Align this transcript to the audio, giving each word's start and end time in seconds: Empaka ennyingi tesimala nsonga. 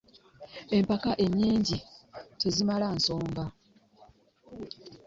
Empaka 0.77 1.11
ennyingi 1.25 1.77
tesimala 2.39 2.87
nsonga. 2.97 3.45